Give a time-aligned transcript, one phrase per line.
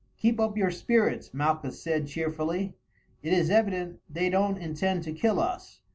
[0.17, 2.73] "Keep up your spirits," Malchus said cheerfully,
[3.21, 5.81] "it is evident they don't intend to kill us.